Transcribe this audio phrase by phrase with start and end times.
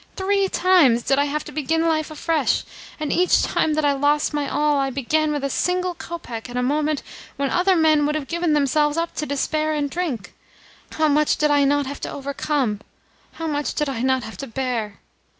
[0.15, 2.63] Three times did I have to begin life afresh,
[2.99, 6.57] and each time that I lost my all I began with a single kopeck at
[6.57, 7.03] a moment
[7.35, 10.33] when other men would have given themselves up to despair and drink.
[10.93, 12.81] How much did I not have to overcome.
[13.33, 15.01] How much did I not have to bear!